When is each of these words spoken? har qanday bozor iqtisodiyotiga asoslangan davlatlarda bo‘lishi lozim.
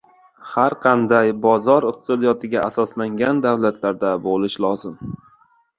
har 0.53 0.75
qanday 0.85 1.33
bozor 1.43 1.87
iqtisodiyotiga 1.91 2.65
asoslangan 2.71 3.45
davlatlarda 3.47 4.19
bo‘lishi 4.27 4.67
lozim. 4.69 4.99